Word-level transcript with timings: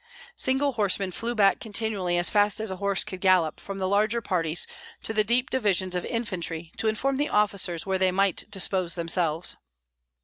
Single 0.35 0.71
horsemen 0.71 1.11
flew 1.11 1.35
back 1.35 1.59
continually 1.59 2.17
as 2.17 2.27
fast 2.27 2.59
as 2.59 2.71
a 2.71 2.77
horse 2.77 3.03
could 3.03 3.21
gallop 3.21 3.59
from 3.59 3.77
the 3.77 3.87
larger 3.87 4.19
parties 4.19 4.65
to 5.03 5.13
the 5.13 5.23
deep 5.23 5.51
divisions 5.51 5.95
of 5.95 6.05
infantry 6.05 6.71
to 6.77 6.87
inform 6.87 7.17
the 7.17 7.29
officers 7.29 7.85
where 7.85 7.99
they 7.99 8.11
might 8.11 8.49
dispose 8.49 8.95
themselves. 8.95 9.57